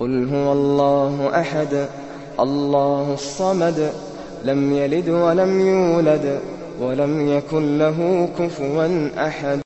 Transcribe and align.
قُلْ 0.00 0.28
هُوَ 0.34 0.52
اللَّهُ 0.52 1.40
أَحَدٌ 1.40 1.88
اللَّهُ 2.40 3.14
الصَّمَدُ 3.14 3.92
لَمْ 4.44 4.72
يَلِدْ 4.72 5.08
وَلَمْ 5.08 5.60
يُولَدْ 5.60 6.40
وَلَمْ 6.80 7.28
يَكُن 7.28 7.78
لَّهُ 7.78 8.28
كُفُوًا 8.38 9.10
أَحَدٌ. 9.18 9.56